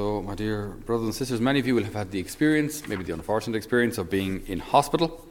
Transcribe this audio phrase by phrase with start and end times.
[0.00, 3.04] So, my dear brothers and sisters, many of you will have had the experience, maybe
[3.04, 5.28] the unfortunate experience, of being in hospital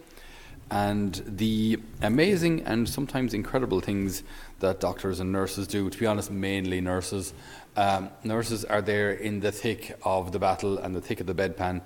[0.69, 4.21] and the amazing and sometimes incredible things
[4.59, 5.90] that doctors and nurses do.
[5.90, 7.33] To be honest, mainly nurses.
[7.75, 11.33] Um, nurses are there in the thick of the battle and the thick of the
[11.33, 11.81] bedpan,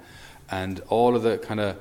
[0.52, 1.77] and all of the kind of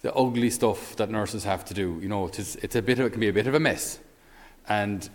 [0.00, 1.98] the ugly stuff that nurses have to do.
[2.00, 3.98] You know, it's, it's a bit of, it can be a bit of a mess,
[4.66, 5.10] and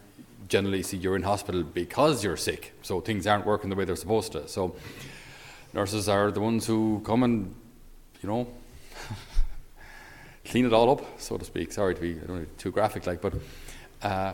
[0.48, 3.96] generally, see, you're in hospital because you're sick, so things aren't working the way they're
[3.96, 4.48] supposed to.
[4.48, 4.76] So,
[5.74, 7.56] nurses are the ones who come and,
[8.22, 8.48] you know,
[10.46, 11.72] clean it all up, so to speak.
[11.72, 13.34] Sorry to be know, too graphic, like, but.
[14.02, 14.34] Uh,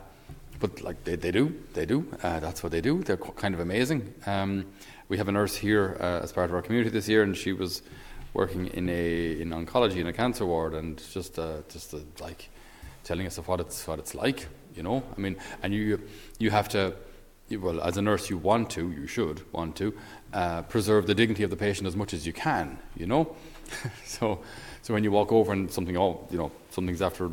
[0.60, 2.08] but like they, they do, they do.
[2.24, 3.04] Uh, that's what they do.
[3.04, 4.14] They're kind of amazing.
[4.26, 4.66] Um,
[5.10, 7.52] we have a nurse here uh, as part of our community this year, and she
[7.52, 7.82] was
[8.34, 12.50] working in a in oncology in a cancer ward, and just uh, just uh, like
[13.04, 14.48] telling us of what it's what it's like.
[14.76, 16.02] You know, I mean, and you
[16.40, 16.94] you have to.
[17.52, 19.94] Well, as a nurse, you want to, you should want to,
[20.34, 22.80] uh, preserve the dignity of the patient as much as you can.
[22.96, 23.36] You know,
[24.06, 24.40] so
[24.82, 27.30] so when you walk over and something, oh, you know, something's after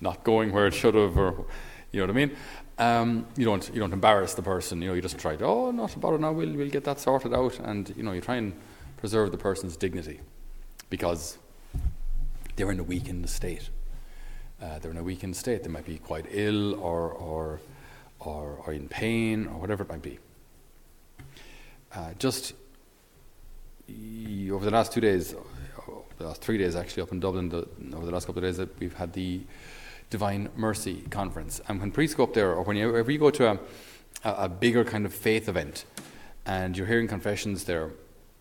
[0.00, 1.44] not going where it should have, or
[1.92, 2.36] you know what I mean.
[2.78, 4.80] Um, you don't you don't embarrass the person.
[4.80, 6.32] You know, you just try to oh, not about it now.
[6.32, 8.52] We'll we'll get that sorted out, and you know, you try and
[8.98, 10.20] preserve the person's dignity
[10.90, 11.38] because
[12.56, 13.70] they're in a weakened state.
[14.60, 15.62] Uh, they're in a weakened state.
[15.62, 17.60] They might be quite ill or or
[18.20, 20.18] or, or in pain or whatever it might be.
[21.94, 22.54] Uh, just
[24.50, 25.34] over the last two days,
[26.18, 28.56] the last three days actually, up in Dublin, the, over the last couple of days,
[28.56, 29.40] that we've had the
[30.10, 31.60] Divine Mercy Conference.
[31.68, 33.58] And when priests go up there, or whenever you go to a,
[34.24, 35.84] a, bigger kind of faith event,
[36.44, 37.90] and you're hearing confessions there,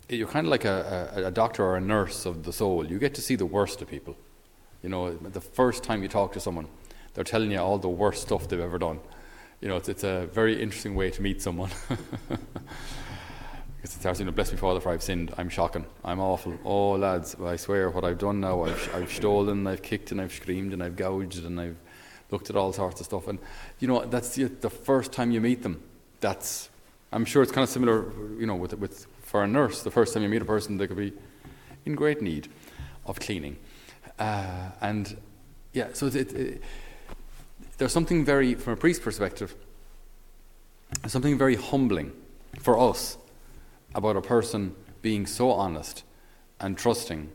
[0.10, 2.86] you're kind of like a, a, a, doctor or a nurse of the soul.
[2.86, 4.16] You get to see the worst of people.
[4.83, 6.67] You know, the first time you talk to someone,
[7.14, 9.00] they're telling you all the worst stuff they've ever done.
[9.61, 11.72] You know, it's, it's a very interesting way to meet someone.
[12.28, 15.33] Because it starts, you know, bless me, Father, for I've sinned.
[15.38, 15.86] I'm shocking.
[16.03, 16.58] I'm awful.
[16.64, 20.33] Oh, lads, I swear what I've done now, I've, I've stolen, I've kicked, and I've
[20.33, 21.77] screamed, and I've gouged, and I've
[22.30, 23.27] looked at all sorts of stuff.
[23.27, 23.39] And,
[23.80, 25.82] you know, that's the, the first time you meet them.
[26.20, 26.70] That's,
[27.11, 30.14] I'm sure it's kind of similar, you know, with, with, for a nurse, the first
[30.14, 31.14] time you meet a person, they could be
[31.86, 32.48] in great need
[33.05, 33.58] of cleaning.
[34.20, 35.17] Uh, and,
[35.73, 36.61] yeah, so it, it,
[37.78, 39.55] there's something very, from a priest's perspective,
[41.08, 42.11] something very humbling
[42.60, 43.17] for us
[43.94, 46.04] about a person being so honest
[46.60, 47.30] and trusting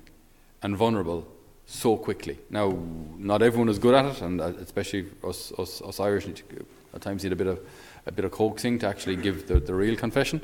[0.63, 1.27] and vulnerable
[1.67, 2.39] so quickly.
[2.51, 2.77] Now,
[3.19, 7.25] not everyone is good at it, and uh, especially us, us, us Irish at times
[7.25, 7.61] need a bit of
[8.07, 10.43] a bit of coaxing to actually give the, the real confession.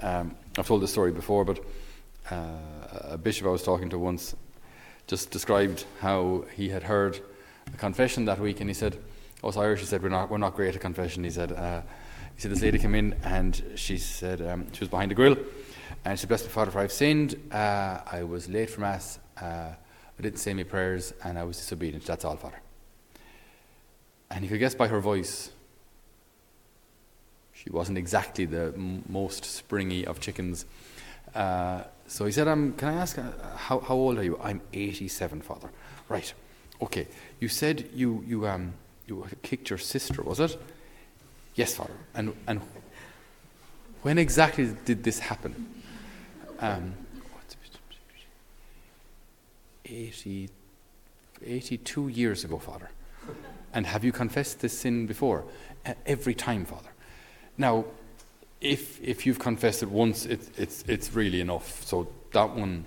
[0.00, 1.58] Um, I've told this story before, but
[2.30, 4.34] uh, a bishop I was talking to once
[5.08, 7.18] just described how he had heard
[7.74, 8.96] a confession that week, and he said,
[9.42, 11.50] "Us Irish," he said, "we're not we're not great at confession." He said.
[11.50, 11.82] Uh,
[12.38, 15.36] he said, This lady came in and she said, um, she was behind the grill,
[16.04, 17.34] and she said, Bless me, Father, for I've sinned.
[17.50, 19.18] Uh, I was late for Mass.
[19.36, 19.70] Uh,
[20.18, 22.04] I didn't say my prayers, and I was disobedient.
[22.04, 22.60] That's all, Father.
[24.30, 25.50] And he could guess by her voice,
[27.52, 30.64] she wasn't exactly the m- most springy of chickens.
[32.08, 33.22] So he said, um, Can I ask, uh,
[33.56, 34.40] how, how old are you?
[34.42, 35.70] I'm 87, Father.
[36.08, 36.32] Right.
[36.82, 37.06] Okay.
[37.38, 38.72] You said you, you, um,
[39.06, 40.60] you kicked your sister, was it?
[41.54, 41.92] Yes, Father.
[42.14, 42.62] And, and
[44.02, 45.82] when exactly did this happen?
[46.60, 46.94] Um,
[49.84, 50.48] 80,
[51.44, 52.90] 82 years ago, Father.
[53.74, 55.44] And have you confessed this sin before?
[55.84, 56.90] Uh, every time, Father.
[57.56, 57.84] Now,
[58.60, 61.84] if, if you've confessed it once, it, it's, it's really enough.
[61.84, 62.84] So that one,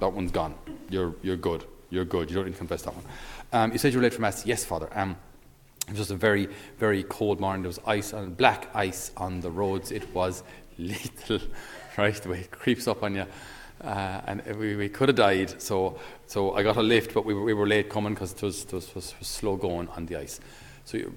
[0.00, 0.54] that one's gone.
[0.90, 1.64] You're, you're good.
[1.90, 2.30] You're good.
[2.30, 3.04] You don't need to confess that one.
[3.52, 4.44] Um, you said you were late for Mass.
[4.44, 4.88] Yes, Father.
[4.92, 5.16] Um,
[5.86, 6.48] it was just a very,
[6.78, 7.62] very cold morning.
[7.62, 9.92] There was ice on black ice on the roads.
[9.92, 10.42] It was
[10.78, 11.40] lethal,
[11.96, 12.14] right?
[12.14, 13.26] The way it creeps up on you.
[13.80, 15.60] Uh, and we, we could have died.
[15.60, 18.42] So, so I got a lift, but we were, we were late coming because it,
[18.42, 20.40] was, it was, was, was, slow going on the ice.
[20.84, 21.12] So, you,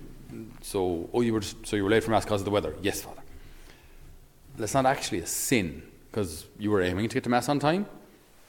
[0.61, 2.75] so oh, you were just, so you were late for mass because of the weather.
[2.81, 3.16] Yes, Father.
[4.57, 7.86] That's not actually a sin because you were aiming to get to mass on time.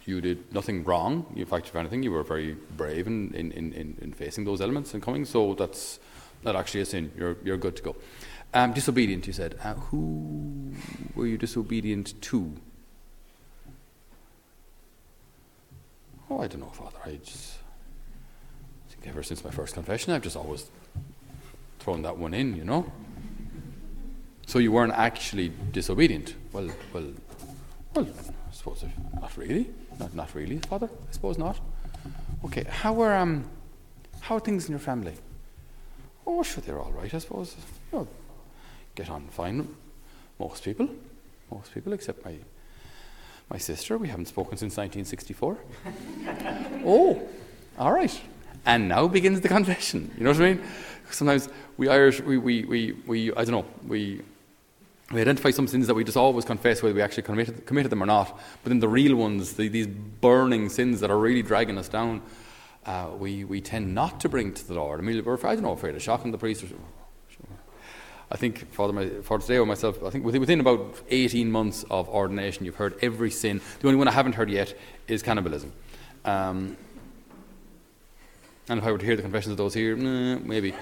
[0.07, 1.31] You did nothing wrong.
[1.37, 4.95] In fact, if anything, you were very brave in, in, in, in facing those elements
[4.95, 5.27] and coming.
[5.27, 6.01] So that's
[6.43, 7.13] not actually a sin.
[7.17, 7.97] You're, you're good to go.
[8.55, 9.57] Um, disobedient, you said.
[9.63, 10.73] Uh, who
[11.15, 12.55] were you disobedient to?
[16.31, 16.97] Oh, I don't know, Father.
[17.05, 17.59] I just
[18.89, 20.71] I think ever since my first confession, I've just always
[21.81, 22.91] thrown that one in, you know.
[24.49, 26.35] So you weren't actually disobedient.
[26.55, 27.05] Well, well,
[27.95, 28.07] well.
[28.07, 28.83] I suppose
[29.21, 29.69] not really.
[30.01, 30.89] Not, not really, Father.
[30.89, 31.61] I suppose not.
[32.47, 32.65] Okay.
[32.67, 33.45] How are um,
[34.21, 35.13] how are things in your family?
[36.27, 37.57] Oh, sure, they're all right, I suppose.
[37.93, 38.09] You know,
[38.95, 39.69] get on fine.
[40.39, 40.89] Most people.
[41.53, 42.37] Most people, except my,
[43.51, 43.99] my sister.
[43.99, 45.59] We haven't spoken since 1964.
[46.87, 47.21] oh,
[47.79, 48.19] all right.
[48.65, 50.11] And now begins the confession.
[50.17, 50.63] You know what I mean?
[51.11, 54.23] Sometimes we Irish, we, we, we, we I don't know, we,
[55.11, 58.03] we identify some sins that we just always confess whether we actually committed, committed them
[58.03, 58.39] or not.
[58.63, 62.21] But then the real ones, the, these burning sins that are really dragging us down,
[62.85, 65.01] uh, we, we tend not to bring to the Lord.
[65.01, 66.63] I mean, we're, I don't know, afraid of shocking the priest.
[66.63, 66.67] Or,
[68.31, 71.85] I think, Father, my, Father today or myself, I think within, within about 18 months
[71.91, 73.63] of ordination, you've heard every sin.
[73.81, 74.75] The only one I haven't heard yet
[75.07, 75.73] is cannibalism.
[76.27, 76.77] Um,
[78.69, 80.75] and if I were to hear the confessions of those here, maybe.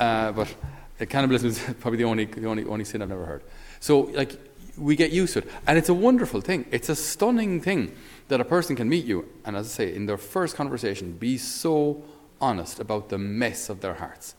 [0.00, 0.54] Uh, but
[0.98, 3.42] uh, cannibalism is probably the only, the only, only sin I've never heard.
[3.80, 4.38] So, like,
[4.76, 5.48] we get used to it.
[5.66, 6.66] And it's a wonderful thing.
[6.70, 7.94] It's a stunning thing
[8.28, 11.38] that a person can meet you and, as I say, in their first conversation, be
[11.38, 12.02] so
[12.40, 14.34] honest about the mess of their hearts.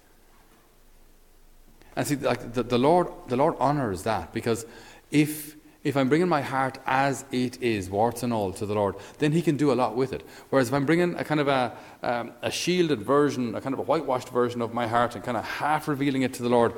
[1.96, 4.66] And see, like the, the Lord, the Lord honors that because
[5.12, 5.56] if
[5.86, 9.32] if I'm bringing my heart as it is, warts and all, to the Lord, then
[9.32, 10.26] He can do a lot with it.
[10.50, 13.78] Whereas if I'm bringing a kind of a, um, a shielded version, a kind of
[13.78, 16.74] a whitewashed version of my heart and kind of half revealing it to the Lord,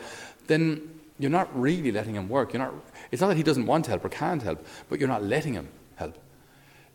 [0.48, 2.54] then you're not really letting Him work.
[2.54, 2.74] You're not,
[3.12, 5.70] it's not that He doesn't want help or can't help, but you're not letting Him
[5.96, 6.18] help.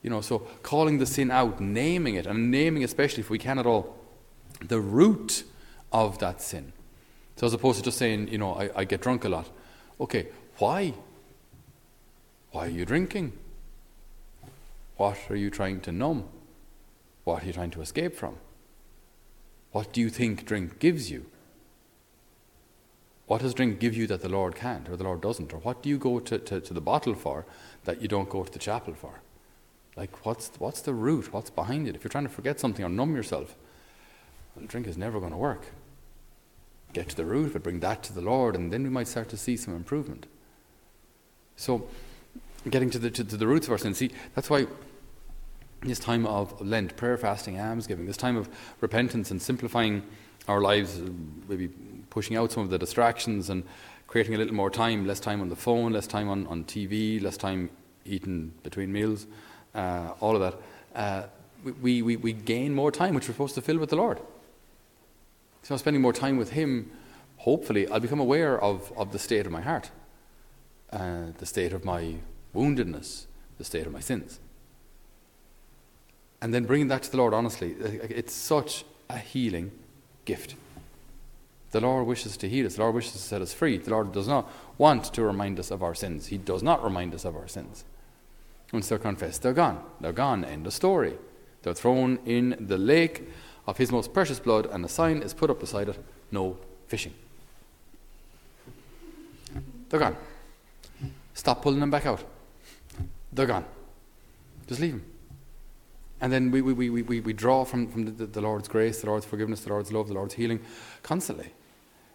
[0.02, 3.58] You know, so calling the sin out, naming it, and naming, especially if we can
[3.58, 3.96] at all,
[4.60, 5.44] the root
[5.92, 6.72] of that sin.
[7.36, 9.48] So as opposed to just saying, you know, I, I get drunk a lot.
[10.00, 10.28] Okay,
[10.58, 10.94] why?
[12.50, 13.32] Why are you drinking?
[14.96, 16.28] What are you trying to numb?
[17.24, 18.36] What are you trying to escape from?
[19.72, 21.26] What do you think drink gives you?
[23.32, 25.54] What does drink give you that the Lord can't or the Lord doesn't?
[25.54, 27.46] Or what do you go to, to, to the bottle for
[27.84, 29.22] that you don't go to the chapel for?
[29.96, 31.32] Like, what's, what's the root?
[31.32, 31.96] What's behind it?
[31.96, 33.56] If you're trying to forget something or numb yourself,
[34.54, 35.64] well, drink is never going to work.
[36.92, 39.30] Get to the root, but bring that to the Lord, and then we might start
[39.30, 40.26] to see some improvement.
[41.56, 41.88] So,
[42.68, 44.66] getting to the, to, to the roots of our sin, see, that's why
[45.80, 48.50] this time of Lent, prayer, fasting, almsgiving, this time of
[48.82, 50.02] repentance and simplifying
[50.48, 51.00] our lives,
[51.48, 51.70] maybe
[52.12, 53.64] pushing out some of the distractions and
[54.06, 57.20] creating a little more time, less time on the phone, less time on, on TV,
[57.22, 57.70] less time
[58.04, 59.26] eating between meals
[59.74, 60.60] uh, all of that,
[60.94, 61.26] uh,
[61.80, 64.20] we, we, we gain more time, which we're supposed to fill with the Lord.
[65.62, 66.90] So, spending more time with Him,
[67.38, 69.90] hopefully, I'll become aware of, of the state of my heart,
[70.92, 72.16] uh, the state of my
[72.54, 73.26] woundedness,
[73.58, 74.40] the state of my sins.
[76.40, 79.70] And then bringing that to the Lord honestly, it's such a healing
[80.24, 80.56] gift.
[81.72, 82.76] The Lord wishes to heal us.
[82.76, 83.78] The Lord wishes to set us free.
[83.78, 86.26] The Lord does not want to remind us of our sins.
[86.26, 87.84] He does not remind us of our sins.
[88.72, 89.82] Once they're confessed, they're gone.
[90.00, 90.44] They're gone.
[90.44, 91.14] End of story.
[91.62, 93.28] They're thrown in the lake
[93.66, 95.98] of his most precious blood, and a sign is put up beside it
[96.30, 96.58] no
[96.88, 97.14] fishing.
[99.88, 100.16] They're gone.
[101.34, 102.22] Stop pulling them back out.
[103.32, 103.64] They're gone.
[104.66, 105.04] Just leave them.
[106.20, 109.06] And then we, we, we, we, we draw from, from the, the Lord's grace, the
[109.06, 110.60] Lord's forgiveness, the Lord's love, the Lord's healing
[111.02, 111.52] constantly.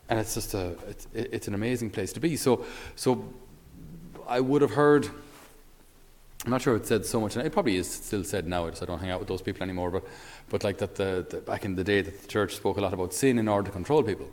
[0.09, 2.35] And it's just a, it's, it's an amazing place to be.
[2.35, 2.65] So,
[2.95, 3.27] so
[4.27, 5.09] I would have heard
[6.45, 8.67] I'm not sure it said so much, and it probably is still said now.
[8.67, 9.91] I don't hang out with those people anymore.
[9.91, 10.05] But,
[10.49, 12.93] but like that, the, the, back in the day, that the church spoke a lot
[12.93, 14.29] about sin in order to control people.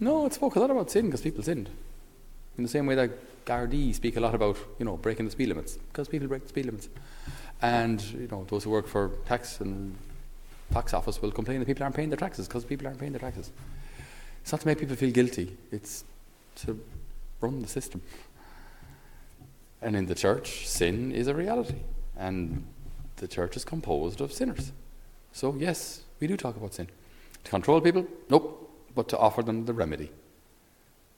[0.00, 1.68] No, it spoke a lot about sin because people sinned.
[2.56, 3.10] In the same way that
[3.44, 6.48] Gardaí speak a lot about, you know, breaking the speed limits because people break the
[6.48, 6.88] speed limits,
[7.60, 9.94] and you know, those who work for tax and
[10.72, 13.20] tax office will complain that people aren't paying their taxes because people aren't paying their
[13.20, 13.50] taxes.
[14.42, 16.04] It's not to make people feel guilty; it's
[16.56, 16.78] to
[17.40, 18.02] run the system.
[19.80, 21.80] And in the church, sin is a reality.
[22.16, 22.64] And
[23.16, 24.72] the church is composed of sinners.
[25.32, 26.88] So, yes, we do talk about sin.
[27.44, 28.06] To control people?
[28.30, 28.70] Nope.
[28.94, 30.10] But to offer them the remedy.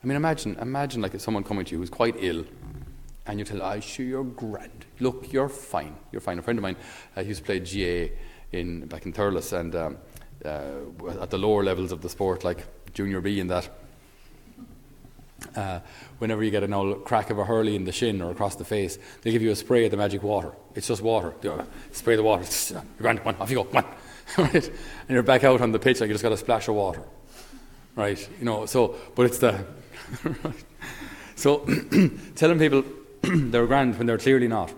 [0.03, 2.45] I mean, imagine, imagine like someone coming to you who's quite ill,
[3.27, 4.85] and you tell, "I sure you're grand.
[4.99, 5.95] Look, you're fine.
[6.11, 6.77] You're fine." A friend of mine,
[7.15, 8.13] uh, he used to play GAA
[8.51, 9.97] in back in Thurles, and um,
[10.45, 12.65] uh, at the lower levels of the sport, like
[12.95, 13.69] junior B and that,
[15.55, 15.79] uh,
[16.17, 18.65] whenever you get an old crack of a hurley in the shin or across the
[18.65, 20.53] face, they give you a spray of the magic water.
[20.73, 21.33] It's just water.
[21.91, 22.43] Spray the water.
[22.71, 23.85] You're going, come on, off you go, One.
[24.39, 24.55] right?
[24.55, 27.03] And you're back out on the pitch like you just got a splash of water.
[27.95, 28.27] Right?
[28.39, 29.63] You know, so, but it's the.
[31.35, 31.59] so,
[32.35, 32.83] telling people
[33.21, 34.73] they're grand when they're clearly not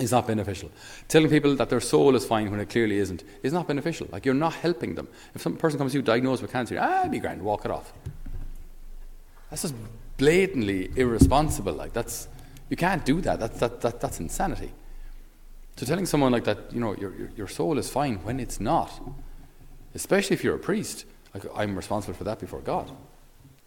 [0.00, 0.70] is not beneficial.
[1.08, 4.08] Telling people that their soul is fine when it clearly isn't is not beneficial.
[4.10, 5.08] Like you're not helping them.
[5.34, 7.92] If some person comes to you diagnosed with cancer, ah, be grand, walk it off.
[9.50, 9.74] That's just
[10.16, 11.72] blatantly irresponsible.
[11.72, 12.28] Like that's
[12.68, 13.38] you can't do that.
[13.38, 14.72] That's that, that that's insanity.
[15.76, 18.92] So telling someone like that, you know, your, your, soul is fine when it's not,
[19.92, 21.04] especially if you're a priest.
[21.34, 22.92] Like I'm responsible for that before God.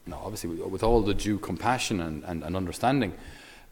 [0.05, 3.13] Now, obviously, with all the due compassion and, and, and understanding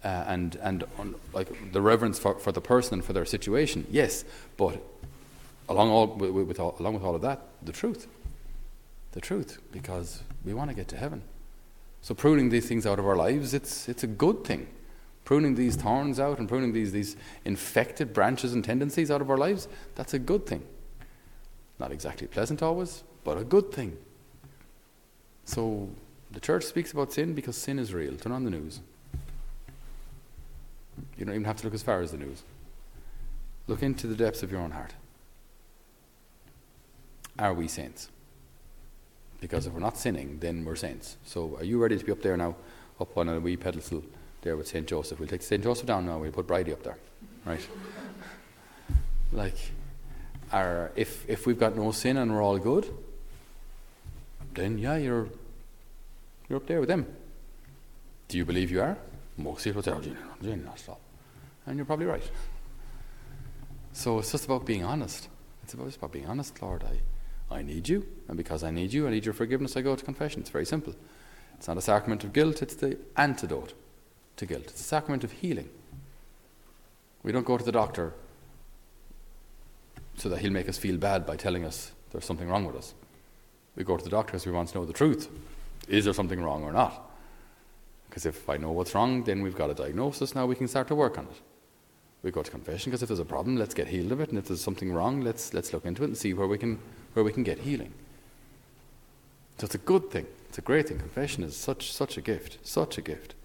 [0.04, 3.88] uh, and, and un, like the reverence for, for the person and for their situation,
[3.90, 4.24] yes,
[4.58, 4.82] but
[5.70, 8.08] along, all, with, with all, along with all of that, the truth.
[9.14, 11.22] The truth, because we want to get to heaven.
[12.02, 14.68] So pruning these things out of our lives, it's, it's a good thing.
[15.24, 19.38] Pruning these thorns out and pruning these, these infected branches and tendencies out of our
[19.38, 20.62] lives, that's a good thing.
[21.80, 23.98] Not exactly pleasant always, but a good thing.
[25.46, 25.90] So
[26.32, 28.16] the church speaks about sin because sin is real.
[28.18, 28.82] Turn on the news.
[31.18, 32.44] You don't even have to look as far as the news.
[33.68, 34.94] Look into the depths of your own heart.
[37.40, 38.10] Are we saints?
[39.42, 41.18] Because if we're not sinning, then we're saints.
[41.26, 42.56] So are you ready to be up there now,
[43.00, 44.04] up on a wee pedestal
[44.42, 44.88] there with St.
[44.88, 45.20] Joseph?
[45.20, 45.64] We'll take St.
[45.64, 46.98] Joseph down now, we'll put Bridie up there.
[47.46, 47.68] Right?
[49.32, 49.58] like,
[50.52, 52.90] are, if, if we've got no sin and we're all good,
[54.54, 55.28] then yeah, you're,
[56.48, 57.06] you're up there with them.
[58.28, 58.98] Do you believe you are?
[59.38, 61.00] Most people say, oh, not stop.
[61.66, 62.24] And you're probably right.
[63.94, 65.30] So it's just about being honest.
[65.64, 66.84] It's about, it's about being honest, Lord.
[66.84, 69.96] I, I need you, and because I need you, I need your forgiveness, I go
[69.96, 70.42] to confession.
[70.42, 70.94] It's very simple.
[71.58, 73.74] It's not a sacrament of guilt, it's the antidote
[74.38, 74.66] to guilt.
[74.66, 75.70] It's a sacrament of healing.
[77.24, 78.14] We don't go to the doctor
[80.18, 82.94] so that he'll make us feel bad by telling us there's something wrong with us.
[83.76, 85.30] We go to the doctor because we want to know the truth.
[85.88, 87.12] Is there something wrong or not?
[88.10, 90.36] Because if I know what's wrong, then we've got a diagnosis.
[90.36, 91.42] Now we can start to work on it.
[92.26, 94.40] We go to confession because if there's a problem, let's get healed of it, and
[94.40, 96.80] if there's something wrong, let's let's look into it and see where we can
[97.14, 97.94] where we can get healing.
[99.60, 100.26] So it's a good thing.
[100.50, 100.98] It's a great thing.
[100.98, 103.36] Confession is such such a gift, such a gift.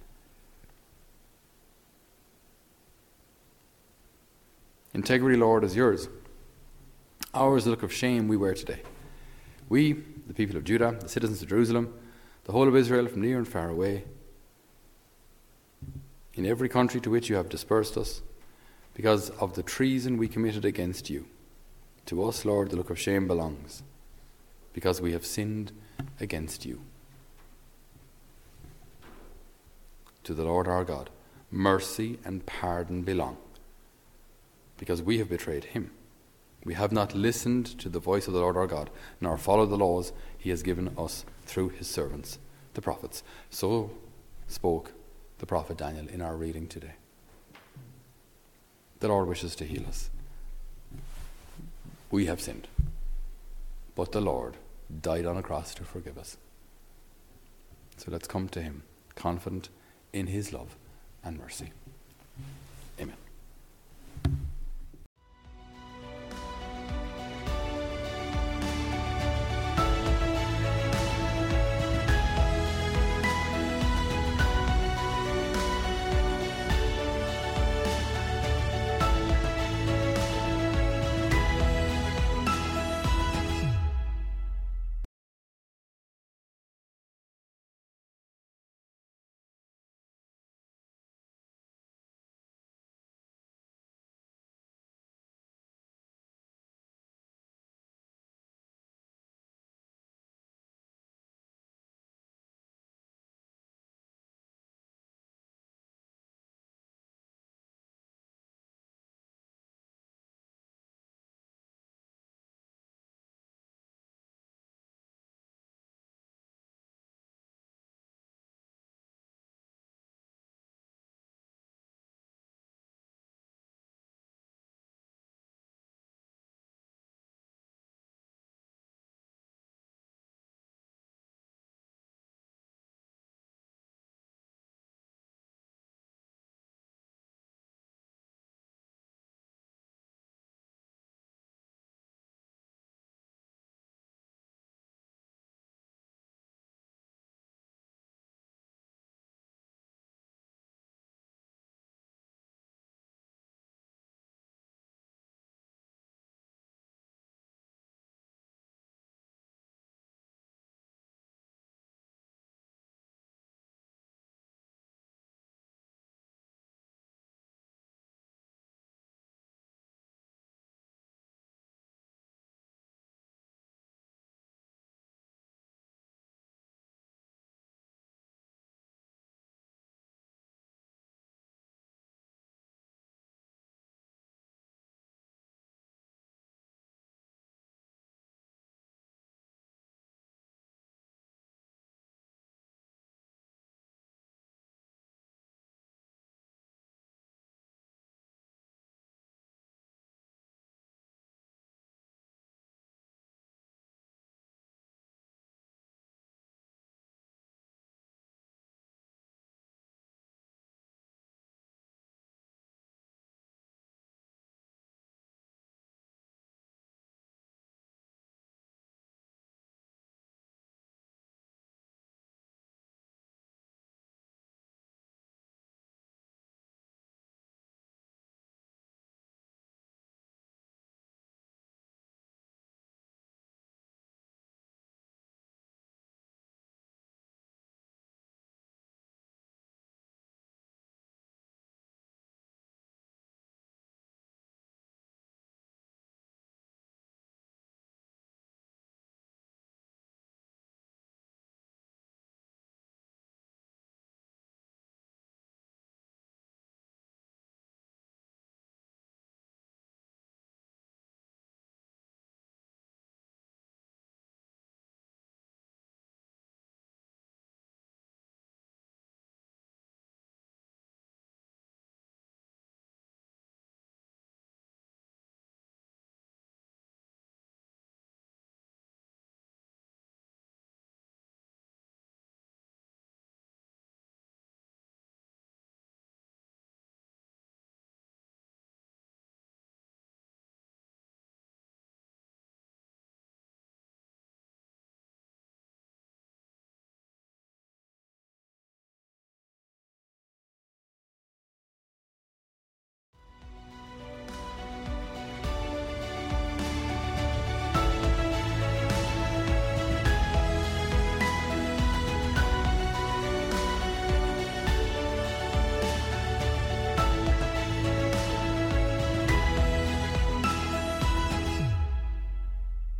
[4.94, 6.08] Integrity, Lord, is yours.
[7.34, 8.80] Ours the look of shame we wear today.
[9.68, 9.92] We,
[10.26, 11.92] the people of Judah, the citizens of Jerusalem,
[12.44, 14.04] the whole of Israel from near and far away,
[16.32, 18.22] in every country to which you have dispersed us,
[18.94, 21.26] because of the treason we committed against you.
[22.06, 23.82] To us, Lord, the look of shame belongs,
[24.72, 25.72] because we have sinned
[26.18, 26.80] against you.
[30.24, 31.10] To the Lord our God,
[31.50, 33.36] mercy and pardon belong,
[34.76, 35.92] because we have betrayed him.
[36.64, 39.78] We have not listened to the voice of the Lord our God, nor followed the
[39.78, 42.38] laws he has given us through his servants,
[42.74, 43.22] the prophets.
[43.48, 43.90] So
[44.46, 44.92] spoke
[45.38, 46.94] the prophet Daniel in our reading today.
[49.00, 50.10] The Lord wishes to heal us.
[52.10, 52.68] We have sinned,
[53.94, 54.56] but the Lord
[55.00, 56.36] died on a cross to forgive us.
[57.96, 58.82] So let's come to him,
[59.14, 59.68] confident
[60.12, 60.76] in his love
[61.24, 61.72] and mercy.